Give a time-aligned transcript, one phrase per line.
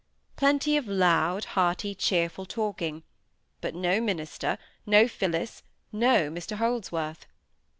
[0.35, 3.03] Plenty of loud, hearty, cheerful talking;
[3.61, 7.27] but no minister, no Phillis, no Mr Holdsworth.